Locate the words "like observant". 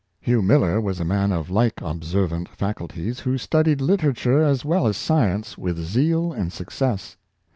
1.51-2.49